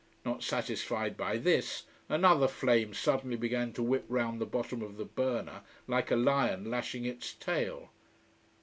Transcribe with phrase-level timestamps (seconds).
[0.25, 5.05] Not satisfied by this, another flame suddenly began to whip round the bottom of the
[5.05, 7.89] burner, like a lion lashing its tail.